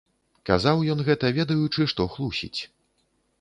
Казаў 0.49 0.79
ён 0.93 1.03
гэта, 1.09 1.31
ведаючы, 1.37 1.87
што 1.93 2.09
хлусіць. 2.15 2.59